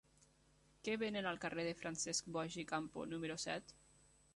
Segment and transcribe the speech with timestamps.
[0.87, 3.81] Què venen al carrer de Francesc Boix i Campo número set?